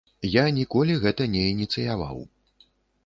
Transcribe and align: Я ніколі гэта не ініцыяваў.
Я 0.35 0.45
ніколі 0.59 0.95
гэта 1.03 1.27
не 1.35 1.43
ініцыяваў. 1.53 2.17